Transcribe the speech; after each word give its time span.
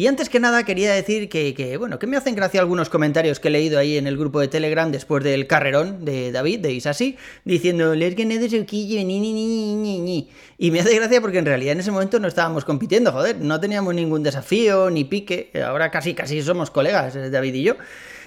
Y 0.00 0.06
antes 0.06 0.30
que 0.30 0.40
nada 0.40 0.64
quería 0.64 0.94
decir 0.94 1.28
que, 1.28 1.76
bueno, 1.76 1.98
que 1.98 2.06
me 2.06 2.16
hacen 2.16 2.34
gracia 2.34 2.62
algunos 2.62 2.88
comentarios 2.88 3.38
que 3.38 3.48
he 3.48 3.50
leído 3.50 3.78
ahí 3.78 3.98
en 3.98 4.06
el 4.06 4.16
grupo 4.16 4.40
de 4.40 4.48
Telegram 4.48 4.90
después 4.90 5.22
del 5.22 5.46
carrerón 5.46 6.06
de 6.06 6.32
David, 6.32 6.60
de 6.60 6.72
Isasi, 6.72 7.18
diciendo, 7.44 7.94
les 7.94 8.14
que 8.14 8.24
de 8.24 8.38
ni, 8.48 9.04
ni, 9.04 9.20
ni, 9.20 9.98
ni, 9.98 10.30
Y 10.56 10.70
me 10.70 10.80
hace 10.80 10.96
gracia 10.96 11.20
porque 11.20 11.36
en 11.36 11.44
realidad 11.44 11.72
en 11.72 11.80
ese 11.80 11.90
momento 11.90 12.18
no 12.18 12.28
estábamos 12.28 12.64
compitiendo, 12.64 13.12
joder, 13.12 13.42
no 13.42 13.60
teníamos 13.60 13.94
ningún 13.94 14.22
desafío 14.22 14.88
ni 14.88 15.04
pique, 15.04 15.50
ahora 15.62 15.90
casi 15.90 16.14
casi 16.14 16.40
somos 16.40 16.70
colegas, 16.70 17.12
David 17.30 17.52
y 17.52 17.62
yo. 17.64 17.76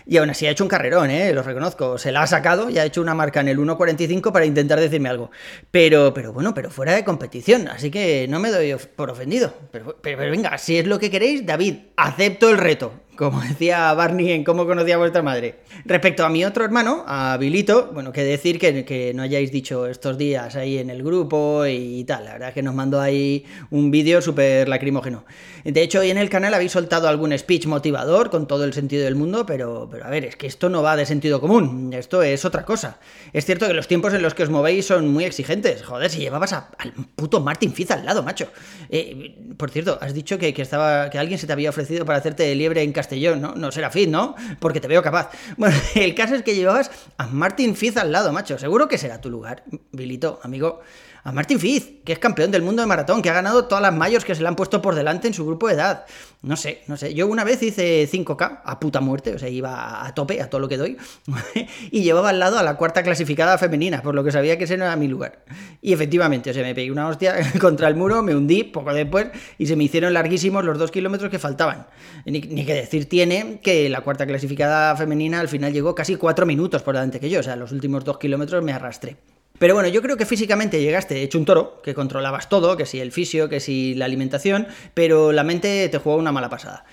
Y 0.06 0.18
aún 0.18 0.30
así 0.30 0.46
ha 0.46 0.52
hecho 0.52 0.64
un 0.64 0.70
carrerón, 0.70 1.10
¿eh? 1.10 1.34
lo 1.34 1.44
reconozco. 1.44 1.98
Se 1.98 2.12
la 2.12 2.24
ha 2.24 2.28
sacado 2.28 2.70
y 2.70 2.78
ha 2.78 2.86
hecho 2.86 3.02
una 3.02 3.16
marca 3.16 3.40
en 3.40 3.48
el 3.48 3.58
1.45 3.58 4.32
para 4.32 4.46
intentar 4.46 4.80
decirme 4.80 5.10
algo. 5.10 5.32
Pero, 5.72 6.14
pero 6.14 6.34
bueno, 6.34 6.54
pero 6.54 6.70
fuera 6.70 6.94
de 6.94 7.04
competición. 7.04 7.68
Así 7.68 7.92
que 7.92 8.28
no 8.30 8.40
me 8.40 8.52
doy 8.52 8.76
por 8.96 9.10
ofendido. 9.10 9.54
Pero, 9.72 9.98
pero, 10.02 10.18
pero 10.18 10.32
venga, 10.32 10.58
si 10.58 10.78
es 10.78 10.88
lo 10.88 11.00
que 11.00 11.10
queréis, 11.10 11.46
David, 11.46 11.76
acepto 11.96 12.50
el 12.50 12.58
reto 12.58 13.03
como 13.16 13.41
decía 13.41 13.94
Barney 13.94 14.31
en 14.31 14.44
cómo 14.44 14.66
conocía 14.66 14.95
a 14.95 14.98
vuestra 14.98 15.22
madre. 15.22 15.59
Respecto 15.85 16.26
a 16.26 16.30
mi 16.30 16.44
otro 16.45 16.66
hermano, 16.66 17.03
a 17.08 17.38
Bilito, 17.38 17.91
bueno, 17.94 18.12
que 18.12 18.23
decir 18.23 18.59
que, 18.59 18.86
que, 18.86 19.13
no 19.13 19.23
hayáis 19.23 19.52
dicho 19.52 19.88
estos 19.88 20.17
días 20.17 20.55
ahí 20.55 20.78
en 20.78 20.89
el 20.89 21.03
grupo 21.03 21.66
y 21.66 22.03
tal, 22.05 22.25
la 22.25 22.33
verdad 22.33 22.50
es 22.50 22.53
que 22.55 22.64
nos 22.64 22.73
mandó 22.73 23.00
ahí 23.00 23.45
un 23.70 23.92
vídeo 23.92 24.22
súper 24.22 24.67
lacrimógeno. 24.67 25.25
De 25.64 25.81
hecho, 25.81 26.00
hoy 26.00 26.09
en 26.09 26.17
el 26.17 26.30
canal 26.30 26.53
habéis 26.53 26.72
soltado 26.72 27.08
algún 27.08 27.38
speech 27.38 27.67
motivador 27.67 28.30
con 28.30 28.47
todo 28.47 28.64
el 28.66 28.73
sentido 28.73 29.03
del 29.03 29.16
mundo, 29.16 29.45
pero, 29.45 29.88
pero 29.92 30.05
a 30.05 30.09
ver, 30.09 30.25
es 30.25 30.36
que 30.36 30.48
esto 30.48 30.70
no 30.70 30.81
va 30.81 30.95
de 30.95 31.05
sentido 31.05 31.39
común, 31.39 31.94
esto 31.94 32.23
es 32.23 32.45
otra 32.45 32.66
cosa. 32.66 33.00
Es 33.31 33.45
cierto 33.45 33.67
que 33.67 33.73
los 33.73 33.88
tiempos 33.88 34.14
en 34.14 34.22
los 34.22 34.33
que 34.33 34.44
os 34.44 34.50
movéis 34.50 34.88
son 34.88 35.08
muy 35.09 35.23
exigentes, 35.23 35.83
joder, 35.83 36.09
si 36.09 36.20
llevabas 36.20 36.53
al 36.53 36.94
puto 37.16 37.39
Martin 37.39 37.73
Fizz 37.73 37.92
al 37.92 38.05
lado, 38.05 38.23
macho. 38.23 38.48
Eh, 38.89 39.36
por 39.58 39.70
cierto, 39.70 39.98
has 40.02 40.14
dicho 40.14 40.38
que, 40.38 40.53
que, 40.53 40.61
estaba, 40.61 41.09
que 41.09 41.20
alguien 41.20 41.38
se 41.38 41.48
te 41.48 41.53
había 41.53 41.70
ofrecido 41.70 42.05
para 42.05 42.17
hacerte 42.17 42.53
liebre 42.55 42.81
en 42.81 42.92
casa 42.92 43.03
Castellón, 43.04 43.42
¿no? 43.42 43.54
No 43.56 43.72
será 43.72 43.90
Fitz, 43.90 44.09
¿no? 44.09 44.36
Porque 44.59 44.80
te 44.80 44.88
veo 44.88 45.04
capaz. 45.04 45.30
Bueno, 45.58 45.76
el 45.96 46.16
caso 46.16 46.36
es 46.36 46.42
que 46.42 46.56
llevabas 46.56 46.90
a 47.18 47.28
Martin 47.28 47.76
Fitz 47.76 47.98
al 47.98 48.12
lado, 48.12 48.32
macho. 48.32 48.58
Seguro 48.58 48.88
que 48.88 48.98
será 48.98 49.20
tu 49.20 49.30
lugar, 49.30 49.64
Bilito, 49.92 50.40
amigo 50.44 50.82
a 51.26 51.32
Martin 51.32 51.60
Fitz, 51.60 52.04
que 52.04 52.12
es 52.14 52.20
campeón 52.20 52.52
del 52.52 52.64
mundo 52.64 52.82
de 52.82 52.88
maratón, 52.88 53.22
que 53.22 53.30
ha 53.30 53.34
ganado 53.34 53.66
todas 53.66 53.82
las 53.82 53.94
mayores 53.94 54.26
que 54.26 54.36
se 54.36 54.42
le 54.42 54.48
han 54.50 54.58
puesto 54.58 54.82
por 54.82 54.94
delante 54.94 55.28
en 55.28 55.34
su 55.34 55.45
grupo 55.45 55.68
de 55.68 55.76
edad. 55.76 56.06
No 56.42 56.58
sé, 56.58 56.84
no 56.88 56.98
sé. 56.98 57.14
Yo 57.14 57.28
una 57.28 57.45
vez 57.45 57.64
hice 57.64 58.08
5K 58.12 58.62
a 58.66 58.80
puta 58.80 59.00
muerte, 59.00 59.34
o 59.34 59.40
sea, 59.40 59.48
iba 59.48 60.06
a 60.06 60.14
tope, 60.14 60.42
a 60.42 60.50
todo 60.50 60.60
lo 60.60 60.67
que 60.67 60.76
doy, 60.76 60.98
y 61.92 62.04
llevaba 62.04 62.30
al 62.30 62.40
lado 62.40 62.60
a 62.60 62.64
la 62.64 62.76
cuarta 62.76 63.04
clasificada 63.04 63.58
femenina, 63.58 64.02
por 64.02 64.16
lo 64.16 64.23
que 64.23 64.32
sabía 64.32 64.58
que 64.58 64.66
ese 64.66 64.78
no 64.78 64.84
era 64.84 64.98
mi 64.98 65.08
lugar. 65.08 65.40
Y 65.86 65.92
efectivamente, 65.92 66.50
o 66.50 66.53
sea, 66.53 66.64
me 66.64 66.73
pegué 66.73 66.89
una 66.92 67.09
hostia 67.09 67.36
contra 67.59 67.89
el 67.89 67.95
muro, 67.95 68.23
me 68.23 68.34
hundí 68.34 68.64
poco 68.64 68.94
después 68.94 69.28
y 69.58 69.67
se 69.67 69.76
me 69.76 69.84
hicieron 69.84 70.14
larguísimos 70.14 70.64
los 70.64 70.80
dos 70.80 70.92
kilómetros 70.92 71.30
que 71.30 71.39
faltaban. 71.39 71.88
Ni, 72.23 72.39
ni 72.39 72.66
que 72.66 72.73
decir 72.73 73.09
tiene 73.09 73.59
que 73.62 73.89
la 73.89 74.00
cuarta 74.00 74.26
clasificada 74.26 74.95
femenina 74.95 75.42
al 75.42 75.50
final 75.50 75.73
llegó 75.73 75.94
casi 75.94 76.16
cuatro 76.16 76.45
minutos 76.45 76.81
por 76.84 76.95
delante 76.95 77.20
que 77.20 77.30
yo, 77.30 77.42
o 77.42 77.44
sea, 77.44 77.58
los 77.58 77.73
últimos 77.73 78.06
dos 78.06 78.17
kilómetros 78.17 78.64
me 78.64 78.72
arrastré. 78.72 79.17
Pero 79.59 79.73
bueno, 79.73 79.89
yo 79.89 80.02
creo 80.02 80.16
que 80.16 80.26
físicamente 80.26 80.81
llegaste 80.81 81.22
hecho 81.22 81.38
un 81.38 81.44
toro, 81.44 81.81
que 81.81 81.94
controlabas 81.94 82.48
todo, 82.48 82.78
que 82.78 82.86
si 82.86 83.02
el 83.02 83.11
fisio, 83.11 83.50
que 83.50 83.59
si 83.59 83.94
la 83.94 84.05
alimentación, 84.05 84.67
pero 84.94 85.33
la 85.33 85.44
mente 85.44 85.89
te 85.89 85.98
jugó 85.98 86.15
una 86.15 86.32
mala 86.32 86.50
pasada. 86.50 86.86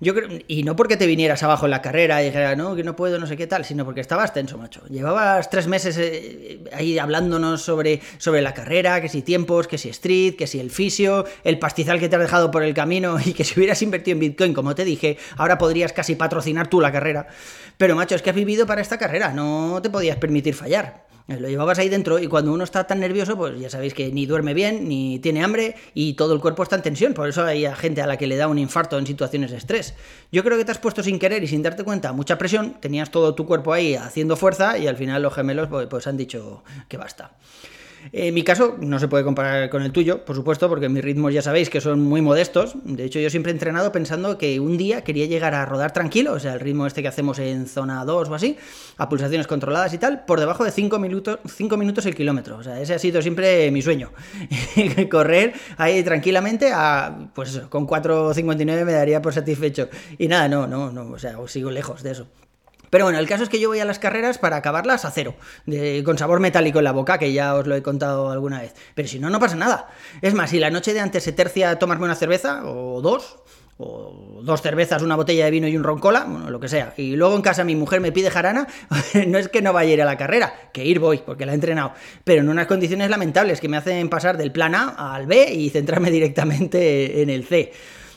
Yo 0.00 0.14
creo, 0.14 0.28
y 0.46 0.62
no 0.62 0.76
porque 0.76 0.96
te 0.96 1.06
vinieras 1.06 1.42
abajo 1.42 1.64
en 1.64 1.72
la 1.72 1.82
carrera 1.82 2.22
y 2.22 2.26
dijeras, 2.26 2.56
no, 2.56 2.76
que 2.76 2.84
no 2.84 2.94
puedo, 2.94 3.18
no 3.18 3.26
sé 3.26 3.36
qué 3.36 3.48
tal, 3.48 3.64
sino 3.64 3.84
porque 3.84 4.00
estabas 4.00 4.32
tenso, 4.32 4.56
macho. 4.56 4.86
Llevabas 4.88 5.50
tres 5.50 5.66
meses 5.66 5.98
eh, 5.98 6.60
ahí 6.72 7.00
hablándonos 7.00 7.62
sobre, 7.62 8.00
sobre 8.18 8.40
la 8.40 8.54
carrera, 8.54 9.00
que 9.00 9.08
si 9.08 9.22
tiempos, 9.22 9.66
que 9.66 9.76
si 9.76 9.88
street, 9.88 10.36
que 10.36 10.46
si 10.46 10.60
el 10.60 10.70
fisio, 10.70 11.24
el 11.42 11.58
pastizal 11.58 11.98
que 11.98 12.08
te 12.08 12.14
has 12.14 12.22
dejado 12.22 12.52
por 12.52 12.62
el 12.62 12.74
camino 12.74 13.18
y 13.24 13.32
que 13.32 13.42
si 13.42 13.58
hubieras 13.58 13.82
invertido 13.82 14.14
en 14.14 14.20
Bitcoin, 14.20 14.54
como 14.54 14.76
te 14.76 14.84
dije, 14.84 15.18
ahora 15.36 15.58
podrías 15.58 15.92
casi 15.92 16.14
patrocinar 16.14 16.68
tú 16.68 16.80
la 16.80 16.92
carrera. 16.92 17.26
Pero, 17.76 17.96
macho, 17.96 18.14
es 18.14 18.22
que 18.22 18.30
has 18.30 18.36
vivido 18.36 18.66
para 18.66 18.80
esta 18.80 18.98
carrera, 18.98 19.32
no 19.32 19.80
te 19.82 19.90
podías 19.90 20.16
permitir 20.16 20.54
fallar. 20.54 21.07
Lo 21.28 21.46
llevabas 21.46 21.78
ahí 21.78 21.90
dentro 21.90 22.18
y 22.18 22.26
cuando 22.26 22.54
uno 22.54 22.64
está 22.64 22.86
tan 22.86 23.00
nervioso, 23.00 23.36
pues 23.36 23.60
ya 23.60 23.68
sabéis 23.68 23.92
que 23.92 24.10
ni 24.10 24.24
duerme 24.24 24.54
bien, 24.54 24.88
ni 24.88 25.18
tiene 25.18 25.44
hambre 25.44 25.76
y 25.92 26.14
todo 26.14 26.32
el 26.32 26.40
cuerpo 26.40 26.62
está 26.62 26.76
en 26.76 26.82
tensión. 26.82 27.12
Por 27.12 27.28
eso 27.28 27.44
hay 27.44 27.66
gente 27.74 28.00
a 28.00 28.06
la 28.06 28.16
que 28.16 28.26
le 28.26 28.36
da 28.36 28.48
un 28.48 28.58
infarto 28.58 28.98
en 28.98 29.06
situaciones 29.06 29.50
de 29.50 29.58
estrés. 29.58 29.94
Yo 30.32 30.42
creo 30.42 30.56
que 30.56 30.64
te 30.64 30.72
has 30.72 30.78
puesto 30.78 31.02
sin 31.02 31.18
querer 31.18 31.44
y 31.44 31.46
sin 31.46 31.62
darte 31.62 31.84
cuenta 31.84 32.14
mucha 32.14 32.38
presión, 32.38 32.80
tenías 32.80 33.10
todo 33.10 33.34
tu 33.34 33.44
cuerpo 33.44 33.74
ahí 33.74 33.94
haciendo 33.94 34.36
fuerza 34.36 34.78
y 34.78 34.86
al 34.86 34.96
final 34.96 35.20
los 35.20 35.34
gemelos 35.34 35.68
pues, 35.68 35.86
pues 35.86 36.06
han 36.06 36.16
dicho 36.16 36.64
que 36.88 36.96
basta. 36.96 37.32
En 38.12 38.32
mi 38.34 38.42
caso 38.42 38.76
no 38.80 38.98
se 38.98 39.08
puede 39.08 39.24
comparar 39.24 39.68
con 39.70 39.82
el 39.82 39.92
tuyo, 39.92 40.24
por 40.24 40.34
supuesto, 40.36 40.68
porque 40.68 40.88
mis 40.88 41.02
ritmos 41.02 41.34
ya 41.34 41.42
sabéis 41.42 41.68
que 41.68 41.80
son 41.80 42.00
muy 42.00 42.22
modestos. 42.22 42.76
De 42.84 43.04
hecho, 43.04 43.18
yo 43.18 43.30
siempre 43.30 43.52
he 43.52 43.54
entrenado 43.54 43.92
pensando 43.92 44.38
que 44.38 44.60
un 44.60 44.78
día 44.78 45.02
quería 45.02 45.26
llegar 45.26 45.54
a 45.54 45.66
rodar 45.66 45.92
tranquilo, 45.92 46.32
o 46.32 46.38
sea, 46.38 46.54
el 46.54 46.60
ritmo 46.60 46.86
este 46.86 47.02
que 47.02 47.08
hacemos 47.08 47.38
en 47.38 47.66
zona 47.66 48.04
2 48.04 48.28
o 48.28 48.34
así, 48.34 48.56
a 48.96 49.08
pulsaciones 49.08 49.46
controladas 49.46 49.92
y 49.92 49.98
tal, 49.98 50.24
por 50.24 50.40
debajo 50.40 50.64
de 50.64 50.70
5 50.70 50.98
minutos, 50.98 51.38
5 51.46 51.76
minutos 51.76 52.06
el 52.06 52.14
kilómetro. 52.14 52.56
O 52.56 52.62
sea, 52.62 52.80
ese 52.80 52.94
ha 52.94 52.98
sido 52.98 53.20
siempre 53.20 53.70
mi 53.70 53.82
sueño. 53.82 54.12
Correr 55.10 55.52
ahí 55.76 56.02
tranquilamente 56.02 56.72
a, 56.72 57.30
pues 57.34 57.50
eso, 57.50 57.70
con 57.70 57.86
4.59 57.86 58.84
me 58.84 58.92
daría 58.92 59.20
por 59.20 59.32
satisfecho. 59.32 59.88
Y 60.18 60.28
nada, 60.28 60.48
no, 60.48 60.66
no, 60.66 60.90
no, 60.90 61.10
o 61.10 61.18
sea, 61.18 61.36
sigo 61.46 61.70
lejos 61.70 62.02
de 62.02 62.12
eso. 62.12 62.28
Pero 62.90 63.04
bueno, 63.04 63.18
el 63.18 63.28
caso 63.28 63.42
es 63.42 63.48
que 63.48 63.60
yo 63.60 63.68
voy 63.68 63.80
a 63.80 63.84
las 63.84 63.98
carreras 63.98 64.38
para 64.38 64.56
acabarlas 64.56 65.04
a 65.04 65.10
cero, 65.10 65.34
con 66.04 66.18
sabor 66.18 66.40
metálico 66.40 66.78
en 66.78 66.84
la 66.84 66.92
boca, 66.92 67.18
que 67.18 67.32
ya 67.32 67.54
os 67.54 67.66
lo 67.66 67.74
he 67.74 67.82
contado 67.82 68.30
alguna 68.30 68.60
vez. 68.60 68.74
Pero 68.94 69.08
si 69.08 69.18
no, 69.18 69.30
no 69.30 69.40
pasa 69.40 69.56
nada. 69.56 69.88
Es 70.22 70.34
más, 70.34 70.50
si 70.50 70.58
la 70.58 70.70
noche 70.70 70.94
de 70.94 71.00
antes 71.00 71.22
se 71.22 71.32
tercia 71.32 71.70
a 71.70 71.78
tomarme 71.78 72.04
una 72.04 72.14
cerveza, 72.14 72.62
o 72.64 73.00
dos, 73.00 73.38
o 73.78 74.40
dos 74.42 74.60
cervezas, 74.60 75.02
una 75.02 75.14
botella 75.14 75.44
de 75.44 75.50
vino 75.52 75.68
y 75.68 75.76
un 75.76 75.84
roncola, 75.84 76.24
bueno, 76.24 76.50
lo 76.50 76.58
que 76.58 76.68
sea. 76.68 76.94
Y 76.96 77.14
luego 77.14 77.36
en 77.36 77.42
casa 77.42 77.62
mi 77.64 77.76
mujer 77.76 78.00
me 78.00 78.10
pide 78.10 78.30
jarana, 78.30 78.66
no 79.26 79.38
es 79.38 79.48
que 79.48 79.62
no 79.62 79.72
vaya 79.72 79.90
a 79.90 79.94
ir 79.94 80.02
a 80.02 80.04
la 80.04 80.16
carrera, 80.16 80.52
que 80.72 80.84
ir 80.84 80.98
voy, 80.98 81.18
porque 81.18 81.46
la 81.46 81.52
he 81.52 81.54
entrenado, 81.54 81.92
pero 82.24 82.40
en 82.42 82.48
unas 82.48 82.66
condiciones 82.66 83.08
lamentables 83.08 83.60
que 83.60 83.68
me 83.68 83.76
hacen 83.76 84.08
pasar 84.08 84.36
del 84.36 84.50
plan 84.50 84.74
A 84.74 85.14
al 85.14 85.26
B 85.26 85.52
y 85.52 85.70
centrarme 85.70 86.10
directamente 86.10 87.22
en 87.22 87.30
el 87.30 87.44
C. 87.44 87.72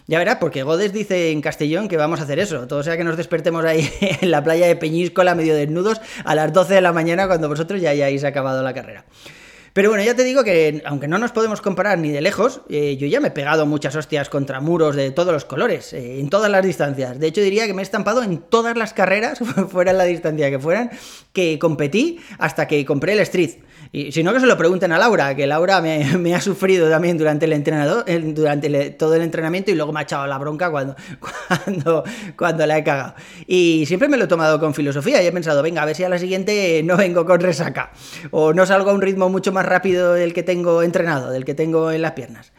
Ya 0.08 0.20
verás, 0.20 0.38
porque 0.40 0.64
Godes 0.64 0.94
dice 0.94 1.32
en 1.32 1.42
Castellón 1.42 1.88
que 1.88 1.98
vamos 1.98 2.20
a 2.20 2.24
hacer 2.24 2.40
eso. 2.40 2.68
Todo 2.68 2.84
sea 2.84 2.98
que 2.98 3.04
nos 3.04 3.18
despertemos 3.18 3.64
ahí 3.66 3.90
en 4.22 4.32
la 4.32 4.44
playa 4.44 4.68
de 4.68 4.76
Peñíscola, 4.76 5.36
medio 5.36 5.56
desnudos, 5.56 6.02
a 6.26 6.36
las 6.36 6.52
12 6.54 6.74
de 6.74 6.82
la 6.82 6.94
mañana 6.94 7.28
cuando 7.28 7.48
vosotros 7.48 7.82
ya 7.82 7.92
hayáis 7.92 8.24
acabado 8.24 8.64
la 8.64 8.74
carrera. 8.74 9.06
Pero 9.74 9.90
bueno, 9.90 10.04
ya 10.04 10.16
te 10.16 10.24
digo 10.24 10.44
que 10.44 10.82
aunque 10.86 11.08
no 11.08 11.18
nos 11.18 11.32
podemos 11.32 11.62
comparar 11.62 11.98
ni 11.98 12.10
de 12.12 12.20
lejos, 12.20 12.62
eh, 12.70 12.98
yo 12.98 13.08
ya 13.08 13.22
me 13.22 13.30
he 13.30 13.32
pegado 13.32 13.66
muchas 13.66 13.96
hostias 13.96 14.30
contra 14.30 14.60
muros 14.60 14.96
de 14.96 15.12
todos 15.12 15.32
los 15.32 15.46
colores, 15.46 15.94
eh, 15.94 16.20
en 16.20 16.30
todas 16.30 16.52
las 16.52 16.66
distancias. 16.66 17.20
De 17.20 17.28
hecho, 17.28 17.42
diría 17.42 17.68
que 17.68 17.74
me 17.74 17.82
he 17.82 17.84
estampado 17.84 18.22
en 18.22 18.40
todas 18.40 18.76
las 18.76 18.94
carreras, 18.94 19.40
fuera 19.70 19.94
la 19.94 20.04
distancia 20.04 20.50
que 20.50 20.60
fueran, 20.60 20.92
que 21.32 21.58
competí 21.58 22.20
hasta 22.38 22.68
que 22.68 22.86
compré 22.86 23.14
el 23.14 23.20
Street. 23.22 23.60
Y 23.94 24.14
si 24.14 24.24
no, 24.24 24.32
que 24.32 24.40
se 24.40 24.46
lo 24.46 24.58
pregunten 24.58 24.94
a 24.94 24.98
Laura, 24.98 25.36
que 25.36 25.46
Laura 25.48 25.82
me, 25.82 26.36
ha 26.36 26.42
sufrido 26.42 26.90
también 26.90 27.18
durante 27.18 27.46
el 27.46 27.54
entrenador, 27.54 28.06
durante 28.34 28.92
todo 28.92 29.16
el 29.16 29.22
entrenamiento 29.22 29.72
y 29.72 29.76
luego 29.76 29.92
me 29.92 30.00
ha 30.00 30.04
echado 30.04 30.26
la 30.28 30.38
bronca 30.38 30.72
cuando, 30.72 30.96
cuando, 31.66 32.04
cuando 32.38 32.66
la 32.66 32.78
he 32.78 32.84
cagado. 32.84 33.16
Y 33.48 33.84
siempre 33.88 34.08
me 34.08 34.16
lo 34.16 34.26
he 34.26 34.28
tomado 34.28 34.60
con 34.60 34.74
filosofía 34.74 35.22
y 35.22 35.28
he 35.28 35.32
pensado, 35.32 35.62
venga, 35.62 35.82
a 35.82 35.86
ver 35.86 35.96
si 35.96 36.04
a 36.06 36.10
la 36.10 36.20
siguiente 36.20 36.82
no 36.86 36.96
vengo 36.96 37.26
con 37.26 37.42
resaca 37.42 37.92
o 38.32 38.54
no 38.54 38.66
salgo 38.66 38.92
a 38.92 38.94
un 38.94 39.02
ritmo 39.02 39.28
mucho 39.28 39.52
más 39.52 39.61
rápido 39.64 40.14
del 40.14 40.34
que 40.34 40.44
tengo 40.44 40.84
entrenado, 40.84 41.32
del 41.32 41.46
que 41.46 41.54
tengo 41.54 41.92
en 41.92 42.02
las 42.02 42.12
piernas. 42.12 42.52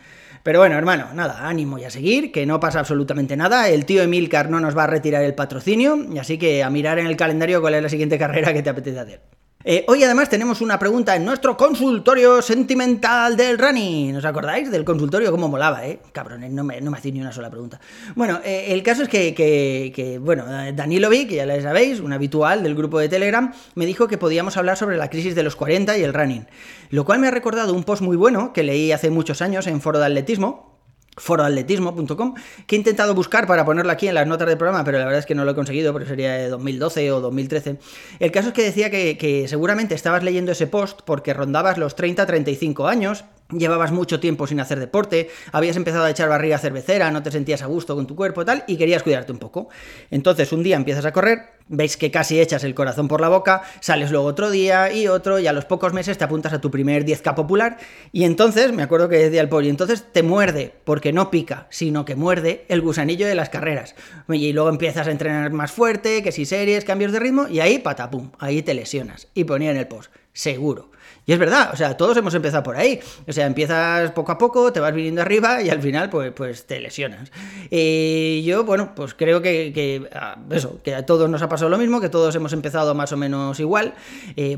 Pero 0.43 0.59
bueno, 0.59 0.77
hermano, 0.77 1.09
nada, 1.15 1.47
ánimo 1.47 1.79
y 1.79 1.85
a 1.85 1.91
seguir, 1.91 2.33
que 2.33 2.47
no 2.47 2.59
pasa 2.59 2.81
absolutamente 2.81 3.37
nada. 3.37 3.69
El 3.69 3.85
tío 3.85 4.03
Emilcar 4.03 4.51
no 4.51 4.59
nos 4.59 4.77
va 4.77 4.85
a 4.85 4.89
retirar 4.89 5.23
el 5.23 5.35
patrocinio, 5.35 5.97
y 6.13 6.19
así 6.19 6.37
que 6.37 6.65
a 6.65 6.71
mirar 6.71 6.99
en 6.99 7.07
el 7.07 7.17
calendario 7.17 7.61
cuál 7.61 7.75
es 7.75 7.83
la 7.83 7.89
siguiente 7.89 8.19
carrera 8.19 8.53
que 8.53 8.63
te 8.63 8.71
apetece 8.71 8.99
hacer. 8.99 9.21
Eh, 9.65 9.85
hoy 9.87 10.03
además 10.03 10.29
tenemos 10.29 10.61
una 10.61 10.77
pregunta 10.77 11.15
en 11.15 11.25
nuestro 11.25 11.57
consultorio 11.57 12.43
sentimental 12.43 13.37
del 13.37 13.59
running. 13.59 14.17
¿Os 14.17 14.25
acordáis 14.25 14.71
del 14.71 14.85
consultorio? 14.85 15.31
¿Cómo 15.31 15.49
molaba, 15.49 15.87
eh? 15.87 16.01
Cabrones, 16.11 16.51
no 16.51 16.65
me, 16.65 16.81
no 16.81 16.93
hacéis 16.93 17.15
ni 17.15 17.21
una 17.21 17.33
sola 17.33 17.49
pregunta. 17.49 17.81
Bueno, 18.17 18.41
eh, 18.45 18.67
el 18.69 18.83
caso 18.83 19.05
es 19.05 19.09
que, 19.09 19.35
que, 19.35 19.93
que, 19.95 20.19
bueno, 20.19 20.45
que 20.47 21.35
ya 21.35 21.47
lo 21.47 21.63
sabéis, 21.63 22.01
un 22.01 22.13
habitual 22.13 22.63
del 22.65 22.75
grupo 22.75 22.99
de 22.99 23.09
Telegram, 23.09 23.53
me 23.77 23.87
dijo 23.87 24.09
que 24.09 24.19
podíamos 24.19 24.57
hablar 24.57 24.77
sobre 24.77 24.97
la 24.97 25.09
crisis 25.09 25.35
de 25.35 25.45
los 25.45 25.55
40 25.55 25.97
y 25.97 26.03
el 26.03 26.13
running. 26.13 26.47
Lo 26.91 27.05
cual 27.05 27.21
me 27.21 27.29
ha 27.29 27.31
recordado 27.31 27.73
un 27.73 27.85
post 27.85 28.03
muy 28.03 28.17
bueno 28.17 28.53
que 28.53 28.65
leí 28.65 28.91
hace 28.91 29.11
muchos 29.11 29.43
años 29.43 29.69
en 29.69 29.81
Foro 29.81 30.01
de 30.01 30.07
Atletismo, 30.07 30.72
foroatletismo.com, 31.17 32.35
que 32.67 32.77
he 32.77 32.79
intentado 32.79 33.15
buscar 33.15 33.47
para 33.47 33.65
ponerlo 33.65 33.93
aquí 33.93 34.09
en 34.09 34.15
las 34.15 34.27
notas 34.27 34.49
del 34.49 34.57
programa, 34.57 34.85
pero 34.85 34.99
la 34.99 35.05
verdad 35.05 35.21
es 35.21 35.27
que 35.27 35.35
no 35.35 35.45
lo 35.45 35.51
he 35.51 35.55
conseguido 35.55 35.93
porque 35.93 36.09
sería 36.09 36.33
de 36.33 36.49
2012 36.49 37.13
o 37.13 37.21
2013. 37.21 37.79
El 38.19 38.33
caso 38.33 38.49
es 38.49 38.55
que 38.55 38.63
decía 38.63 38.91
que, 38.91 39.19
que 39.19 39.47
seguramente 39.49 39.95
estabas 39.95 40.23
leyendo 40.23 40.53
ese 40.53 40.67
post 40.67 41.01
porque 41.05 41.35
rondabas 41.35 41.77
los 41.77 41.97
30-35 41.97 42.89
años 42.89 43.25
llevabas 43.53 43.93
mucho 43.93 44.21
tiempo 44.21 44.47
sin 44.47 44.61
hacer 44.61 44.79
deporte, 44.79 45.31
habías 45.53 45.77
empezado 45.77 46.05
a 46.05 46.11
echar 46.11 46.29
barriga 46.29 46.59
cervecera, 46.59 47.11
no 47.11 47.23
te 47.23 47.31
sentías 47.31 47.63
a 47.63 47.67
gusto 47.67 47.95
con 47.95 48.07
tu 48.07 48.17
cuerpo 48.17 48.43
y 48.43 48.45
tal, 48.45 48.65
y 48.67 48.77
querías 48.77 49.03
cuidarte 49.03 49.33
un 49.33 49.39
poco. 49.39 49.69
Entonces 50.11 50.53
un 50.53 50.63
día 50.63 50.77
empiezas 50.77 51.05
a 51.05 51.13
correr, 51.13 51.53
veis 51.69 51.97
que 51.97 52.11
casi 52.11 52.41
echas 52.41 52.65
el 52.65 52.75
corazón 52.75 53.09
por 53.09 53.21
la 53.21 53.29
boca, 53.29 53.63
sales 53.81 54.11
luego 54.11 54.27
otro 54.27 54.51
día 54.51 54.93
y 54.93 55.09
otro, 55.09 55.39
y 55.39 55.47
a 55.47 55.53
los 55.53 55.65
pocos 55.65 55.93
meses 55.93 56.19
te 56.19 56.25
apuntas 56.25 56.53
a 56.53 56.61
tu 56.61 56.71
primer 56.71 57.05
10K 57.05 57.35
popular, 57.35 57.79
y 58.13 58.25
entonces, 58.25 58.73
me 58.73 58.83
acuerdo 58.83 59.09
que 59.09 59.17
decía 59.17 59.41
el 59.41 59.49
poli, 59.49 59.69
entonces 59.69 60.05
te 60.13 60.23
muerde, 60.23 60.75
porque 60.85 61.13
no 61.13 61.31
pica, 61.31 61.67
sino 61.71 62.05
que 62.05 62.17
muerde 62.17 62.65
el 62.69 62.81
gusanillo 62.81 63.27
de 63.27 63.35
las 63.35 63.49
carreras. 63.49 63.95
Y 64.29 64.53
luego 64.53 64.69
empiezas 64.69 65.07
a 65.07 65.11
entrenar 65.11 65.51
más 65.53 65.73
fuerte, 65.73 66.23
que 66.23 66.33
si 66.33 66.45
series, 66.45 66.85
cambios 66.85 67.13
de 67.13 67.21
ritmo, 67.21 67.49
y 67.49 67.61
ahí 67.61 67.79
patapum, 67.79 68.31
ahí 68.39 68.63
te 68.63 68.75
lesionas. 68.75 69.29
Y 69.35 69.45
ponía 69.45 69.71
en 69.71 69.77
el 69.77 69.89
post, 69.89 70.13
seguro. 70.33 70.93
Y 71.25 71.33
es 71.33 71.39
verdad, 71.39 71.71
o 71.73 71.77
sea, 71.77 71.97
todos 71.97 72.17
hemos 72.17 72.35
empezado 72.35 72.65
por 72.65 72.77
ahí. 72.77 72.99
O 73.29 73.33
sea, 73.33 73.47
empiezas 73.47 74.11
poco 74.11 74.33
a 74.33 74.39
poco, 74.39 74.73
te 74.73 74.81
vas 74.81 74.93
viniendo 74.93 75.23
arriba 75.23 75.63
y 75.63 75.71
al 75.71 75.81
final, 75.81 76.11
pues, 76.11 76.33
pues 76.33 76.67
te 76.67 76.81
lesionas. 76.81 77.31
Y 77.71 78.43
yo, 78.43 78.65
bueno, 78.65 78.93
pues 78.97 79.15
creo 79.15 79.41
que, 79.41 80.09
ah, 80.15 80.37
eso, 80.51 80.81
que 80.83 80.97
a 80.97 81.07
todos 81.07 81.31
nos 81.31 81.41
ha 81.41 81.49
pasado 81.49 81.71
lo 81.71 81.79
mismo, 81.79 82.01
que 82.01 82.09
todos 82.09 82.35
hemos 82.35 82.53
empezado 82.53 82.95
más 82.97 83.13
o 83.13 83.17
menos 83.17 83.61
igual. 83.61 83.95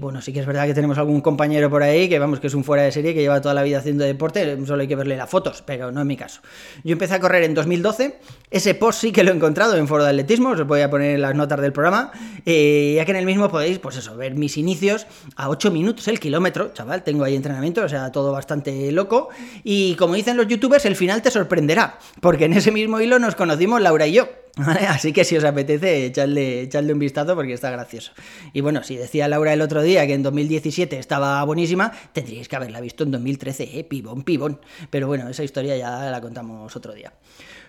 bueno, 0.01 0.23
sí 0.23 0.33
que 0.33 0.41
es 0.41 0.47
verdad 0.47 0.67
que 0.67 0.73
tenemos 0.73 0.97
algún 0.97 1.21
compañero 1.21 1.69
por 1.69 1.83
ahí 1.83 2.09
que, 2.09 2.19
vamos, 2.19 2.41
que 2.41 2.47
es 2.47 2.55
un 2.55 2.65
fuera 2.65 2.83
de 2.83 2.93
serie 2.93 3.13
que 3.13 3.21
lleva 3.21 3.43
toda 3.43 3.53
la 3.53 3.63
vida 3.63 3.79
haciendo 3.79 4.05
deporte, 4.05 4.59
solo 4.65 4.81
hay 4.81 4.89
que 4.89 4.97
verle 4.97 5.17
las 5.19 5.29
fotos, 5.29 5.63
pero 5.67 5.93
no 5.93 6.01
es 6.01 6.07
mi 6.07 6.17
caso. 6.17 6.41
Yo 6.83 6.93
empecé 6.93 7.15
a 7.15 7.21
correr 7.21 7.45
en 7.45 7.53
2012, 7.53 8.19
ese 8.51 8.75
post 8.75 9.01
sí 9.01 9.13
que 9.13 9.23
lo 9.23 9.33
he 9.33 9.35
encontrado 9.35 9.77
en 9.77 9.87
Foro 9.87 10.05
de 10.05 10.11
Atletismo, 10.11 10.51
os 10.51 10.67
voy 10.67 10.81
a 10.81 10.89
poner 10.89 11.17
en 11.17 11.21
las 11.21 11.35
notas 11.35 11.61
del 11.61 11.75
programa, 11.75 12.11
ya 12.15 13.05
que 13.05 13.11
en 13.11 13.17
el 13.17 13.27
mismo 13.27 13.51
podéis, 13.51 13.79
pues 13.81 13.99
eso, 13.99 14.17
ver 14.17 14.35
mis 14.35 14.57
inicios 14.57 15.07
a 15.37 15.51
8 15.51 15.64
minutos 15.71 16.09
el 16.09 16.21
kilómetro 16.21 16.73
chaval, 16.73 17.03
tengo 17.03 17.25
ahí 17.25 17.35
entrenamiento, 17.35 17.83
o 17.83 17.89
sea, 17.89 18.13
todo 18.13 18.33
bastante 18.33 18.91
loco. 18.93 19.29
Y 19.63 19.95
como 19.97 20.15
dicen 20.15 20.37
los 20.37 20.49
youtubers, 20.49 20.85
el 20.87 20.97
final 20.97 21.23
te 21.23 21.31
sorprenderá, 21.31 21.99
porque 22.21 22.47
en 22.47 22.55
ese 22.55 22.71
mismo 22.71 23.01
hilo 23.01 23.19
nos 23.19 23.35
conocimos 23.35 23.81
Laura 23.81 24.07
y 24.07 24.13
yo. 24.13 24.29
Así 24.89 25.13
que 25.13 25.25
si 25.25 25.37
os 25.37 25.45
apetece, 25.45 26.07
echadle, 26.07 26.63
echadle, 26.63 26.93
un 26.93 26.99
vistazo 27.01 27.35
porque 27.35 27.55
está 27.55 27.71
gracioso. 27.71 28.13
Y 28.53 28.61
bueno, 28.61 28.85
si 28.85 28.97
decía 28.97 29.27
Laura 29.27 29.53
el 29.53 29.61
otro 29.61 29.83
día 29.83 30.07
que 30.07 30.15
en 30.15 30.23
2017 30.23 30.99
estaba 30.99 31.43
buenísima, 31.45 31.93
tendríais 32.13 32.49
que 32.49 32.57
haberla 32.57 32.81
visto 32.81 33.03
en 33.03 33.11
2013, 33.11 33.79
¿eh? 33.79 33.85
Pibón, 33.85 34.23
pibón. 34.23 34.61
Pero 34.91 35.09
bueno, 35.09 35.29
esa 35.29 35.43
historia 35.43 35.77
ya 35.77 36.11
la 36.11 36.21
contamos 36.21 36.75
otro 36.77 36.93
día. 36.93 37.13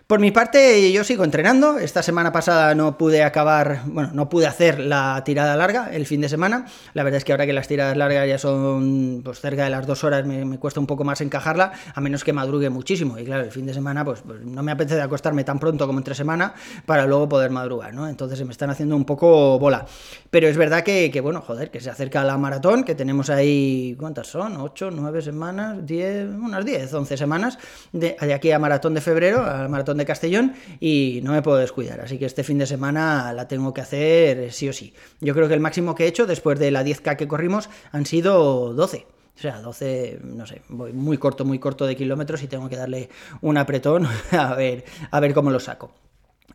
Por 0.07 0.19
mi 0.19 0.30
parte, 0.30 0.92
yo 0.92 1.04
sigo 1.04 1.24
entrenando. 1.24 1.80
Esta 1.80 2.04
semana 2.04 2.31
pasada 2.31 2.75
no 2.75 2.96
pude 2.96 3.24
acabar, 3.24 3.81
bueno, 3.88 4.12
no 4.13 4.30
pude 4.30 4.46
hacer 4.46 4.78
la 4.78 5.19
tirada 5.25 5.56
larga 5.56 5.90
el 5.92 6.06
fin 6.06 6.22
de 6.22 6.30
semana. 6.30 6.68
La 6.94 7.02
verdad 7.02 7.18
es 7.18 7.25
que 7.25 7.31
ahora 7.31 7.48
que 7.48 7.54
las 7.54 7.68
tiradas 7.68 7.98
largas 7.98 8.28
ya 8.28 8.38
son 8.38 9.22
pues, 9.25 9.40
cerca 9.40 9.63
de 9.63 9.72
las 9.72 9.88
dos 9.88 10.04
horas, 10.04 10.24
me, 10.24 10.60
cuesta 10.60 10.80
un 10.80 10.86
poco 10.86 11.04
más 11.04 11.22
encajarla, 11.22 11.72
a 11.96 12.02
menos 12.02 12.24
que 12.24 12.34
madrugue 12.34 12.69
muchísimo. 12.69 13.18
Y 13.18 13.25
claro, 13.25 13.46
el 13.46 13.52
fin 13.52 13.66
de 13.66 13.74
semana, 13.74 14.06
pues, 14.06 14.22
pues, 14.22 14.42
no 14.42 14.62
me 14.62 14.74
apetece 14.74 15.02
acostarme 15.02 15.44
tan 15.44 15.57
pronto 15.57 15.88
como 15.88 15.98
entre 15.98 16.13
semana 16.13 16.54
para 16.86 17.07
luego 17.07 17.28
poder 17.28 17.50
madrugar, 17.50 17.92
¿no? 17.92 18.07
Entonces 18.07 18.38
se 18.38 18.46
me 18.46 18.52
están 18.52 18.69
haciendo 18.69 18.96
un 18.96 19.06
poco 19.06 19.57
bola. 19.57 19.88
Pero 20.35 20.49
es 20.49 20.57
verdad 20.57 20.83
que, 20.83 21.11
que 21.11 21.21
bueno, 21.21 21.39
joder, 21.39 21.71
que 21.71 21.79
se 21.79 21.89
acerca 21.89 22.21
la 22.25 22.37
maratón, 22.37 22.83
que 22.83 22.93
tenemos 22.93 23.29
ahí, 23.29 23.95
¿cuántas 23.97 24.27
son? 24.27 24.57
¿Ocho, 24.57 24.91
nueve 24.91 25.21
semanas? 25.21 25.77
¿Diez? 25.85 26.27
Unas 26.27 26.65
diez, 26.65 26.93
once 26.93 27.15
semanas 27.15 27.57
de, 27.93 28.17
de 28.19 28.33
aquí 28.33 28.51
a 28.51 28.59
maratón 28.59 28.93
de 28.95 28.99
febrero, 28.99 29.45
a 29.45 29.69
maratón 29.69 29.95
de 29.97 30.03
Castellón 30.03 30.53
y 30.81 31.21
no 31.23 31.31
me 31.31 31.41
puedo 31.41 31.55
descuidar. 31.55 32.01
Así 32.01 32.17
que 32.17 32.25
este 32.25 32.43
fin 32.43 32.57
de 32.57 32.65
semana 32.65 33.31
la 33.31 33.47
tengo 33.47 33.73
que 33.73 33.79
hacer 33.79 34.51
sí 34.51 34.67
o 34.67 34.73
sí. 34.73 34.93
Yo 35.21 35.33
creo 35.33 35.47
que 35.47 35.53
el 35.53 35.61
máximo 35.61 35.95
que 35.95 36.03
he 36.03 36.07
hecho 36.07 36.25
después 36.25 36.59
de 36.59 36.69
la 36.69 36.83
10K 36.83 37.15
que 37.15 37.29
corrimos 37.29 37.69
han 37.93 38.05
sido 38.05 38.73
12. 38.73 39.07
O 39.37 39.39
sea, 39.39 39.61
12, 39.61 40.19
no 40.21 40.45
sé, 40.45 40.63
voy 40.67 40.91
muy 40.91 41.17
corto, 41.17 41.45
muy 41.45 41.59
corto 41.59 41.85
de 41.85 41.95
kilómetros 41.95 42.43
y 42.43 42.47
tengo 42.47 42.67
que 42.67 42.75
darle 42.75 43.07
un 43.39 43.57
apretón 43.57 44.05
a 44.33 44.53
ver, 44.53 44.83
a 45.11 45.19
ver 45.21 45.33
cómo 45.33 45.49
lo 45.49 45.61
saco. 45.61 45.93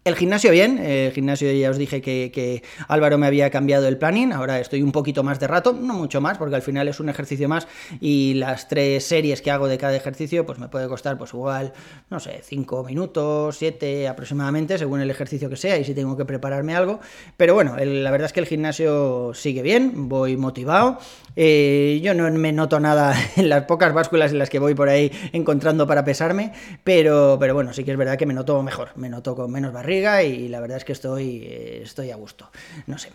El 0.03 0.17
gimnasio 0.17 0.51
bien, 0.51 0.79
el 0.79 1.13
gimnasio 1.13 1.53
ya 1.53 1.69
os 1.69 1.77
dije 1.77 2.01
que, 2.01 2.63
Álvaro 2.89 3.19
me 3.19 3.27
había 3.27 3.51
cambiado 3.51 3.87
el 3.87 3.99
planning, 3.99 4.33
ahora 4.33 4.59
estoy 4.59 4.81
un 4.81 4.93
poquito 4.93 5.23
más 5.23 5.39
de 5.41 5.47
rato, 5.47 5.75
no 5.75 5.93
mucho 5.93 6.23
más, 6.23 6.39
porque 6.39 6.55
al 6.55 6.63
final 6.63 6.89
es 6.89 7.01
un 7.01 7.11
ejercicio 7.11 7.51
más 7.51 7.69
y 8.01 8.33
las 8.35 8.67
tres 8.67 9.05
series 9.05 9.43
que 9.43 9.51
hago 9.51 9.69
de 9.69 9.77
cada 9.77 9.95
ejercicio 9.95 10.47
pues 10.47 10.59
me 10.59 10.69
puede 10.69 10.89
costar 10.89 11.19
pues 11.19 11.35
igual, 11.35 11.75
no 12.09 12.19
sé, 12.19 12.41
5 12.43 12.83
minutos, 12.85 13.59
7 13.59 14.09
aproximadamente, 14.09 14.79
según 14.79 15.03
el 15.03 15.11
ejercicio 15.11 15.51
que 15.51 15.57
sea 15.57 15.77
y 15.77 15.85
si 15.85 15.93
tengo 15.93 16.17
que 16.17 16.25
prepararme 16.25 16.75
algo, 16.75 17.01
pero 17.37 17.53
bueno, 17.53 17.77
la 17.77 18.11
verdad 18.11 18.25
es 18.25 18.33
que 18.33 18.41
el 18.41 18.47
gimnasio 18.47 19.33
sigue 19.35 19.61
bien, 19.61 20.09
voy 20.09 20.39
motivado, 20.39 20.99
eh, 21.37 22.01
yo 22.03 22.15
no 22.15 22.31
me 22.31 22.53
noto 22.53 22.81
nada 22.81 23.15
en 23.37 23.51
las 23.51 23.65
pocas 23.65 23.93
básculas 23.93 24.33
en 24.33 24.39
las 24.39 24.49
que 24.49 24.59
voy 24.59 24.75
por 24.75 24.89
ahí 24.89 25.13
encontrando 25.35 25.87
para 25.87 26.07
pesarme, 26.07 26.53
pero, 26.85 27.37
pero 27.39 27.53
bueno, 27.53 27.75
sí 27.75 27.85
que 27.85 27.91
es 27.91 27.99
verdad 27.99 28.17
que 28.17 28.25
me 28.25 28.33
noto 28.33 28.63
mejor, 28.63 28.89
me 28.97 29.11
noto 29.11 29.37
con 29.37 29.51
menos 29.53 29.75
y 29.89 30.49
la 30.49 30.61
verdad 30.61 30.79
es 30.79 30.85
que 30.85 30.93
estoy, 30.93 31.43
eh, 31.45 31.81
estoy 31.85 32.11
a 32.11 32.17
gusto. 32.17 32.51
No 32.87 32.99
sé. 32.99 33.11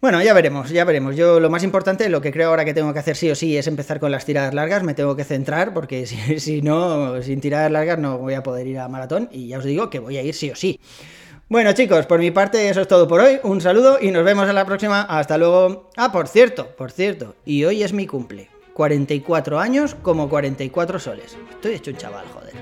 Bueno, 0.00 0.22
ya 0.22 0.34
veremos, 0.34 0.70
ya 0.70 0.84
veremos. 0.84 1.16
Yo 1.16 1.40
lo 1.40 1.48
más 1.48 1.62
importante, 1.62 2.08
lo 2.08 2.20
que 2.20 2.30
creo 2.30 2.50
ahora 2.50 2.64
que 2.64 2.74
tengo 2.74 2.92
que 2.92 2.98
hacer 2.98 3.16
sí 3.16 3.30
o 3.30 3.34
sí 3.34 3.56
es 3.56 3.66
empezar 3.66 3.98
con 3.98 4.12
las 4.12 4.26
tiradas 4.26 4.52
largas, 4.52 4.82
me 4.82 4.94
tengo 4.94 5.16
que 5.16 5.24
centrar 5.24 5.72
porque 5.72 6.06
si, 6.06 6.38
si 6.38 6.62
no, 6.62 7.22
sin 7.22 7.40
tiradas 7.40 7.70
largas 7.70 7.98
no 7.98 8.18
voy 8.18 8.34
a 8.34 8.42
poder 8.42 8.66
ir 8.66 8.78
a 8.78 8.88
maratón 8.88 9.28
y 9.32 9.48
ya 9.48 9.58
os 9.58 9.64
digo 9.64 9.88
que 9.88 9.98
voy 9.98 10.18
a 10.18 10.22
ir 10.22 10.34
sí 10.34 10.50
o 10.50 10.54
sí. 10.56 10.80
Bueno 11.48 11.72
chicos, 11.72 12.06
por 12.06 12.18
mi 12.18 12.32
parte 12.32 12.68
eso 12.68 12.80
es 12.80 12.88
todo 12.88 13.06
por 13.06 13.20
hoy. 13.20 13.38
Un 13.44 13.60
saludo 13.60 13.98
y 14.00 14.10
nos 14.10 14.24
vemos 14.24 14.48
en 14.48 14.56
la 14.56 14.66
próxima. 14.66 15.02
Hasta 15.02 15.38
luego. 15.38 15.90
Ah, 15.96 16.10
por 16.10 16.26
cierto, 16.26 16.68
por 16.76 16.90
cierto. 16.90 17.36
Y 17.44 17.64
hoy 17.64 17.84
es 17.84 17.92
mi 17.92 18.06
cumple. 18.06 18.50
44 18.74 19.60
años 19.60 19.94
como 20.02 20.28
44 20.28 20.98
soles. 20.98 21.38
Estoy 21.52 21.74
hecho 21.74 21.92
un 21.92 21.96
chaval, 21.96 22.26
joder. 22.34 22.52